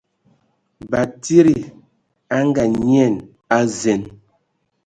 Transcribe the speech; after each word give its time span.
Batsidi 0.91 1.55
a 2.35 2.37
Ngaanyian 2.47 3.13
a 3.57 3.57
zen. 3.79 4.01